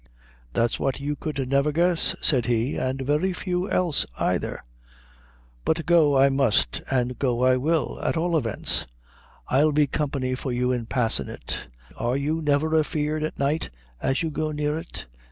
"That's 0.53 0.79
what 0.79 0.99
you 0.99 1.15
could 1.15 1.47
never 1.47 1.71
guess," 1.71 2.15
said 2.23 2.47
he, 2.47 2.75
"and 2.75 3.03
very 3.03 3.33
few 3.33 3.69
else 3.69 4.03
aither; 4.17 4.63
but 5.63 5.85
go 5.85 6.17
I 6.17 6.27
must, 6.27 6.81
an' 6.89 7.09
go 7.19 7.43
I 7.43 7.55
will. 7.57 8.01
At 8.01 8.17
all 8.17 8.35
events, 8.35 8.87
I'll 9.49 9.71
be 9.71 9.85
company 9.85 10.33
for 10.33 10.51
you 10.51 10.71
in 10.71 10.87
passin' 10.87 11.29
it. 11.29 11.67
Are 11.95 12.17
you 12.17 12.41
never 12.41 12.75
afeard 12.79 13.23
at 13.23 13.37
night, 13.37 13.69
as 14.01 14.23
you 14.23 14.31
go 14.31 14.49
near 14.51 14.75
it?" 14.79 15.05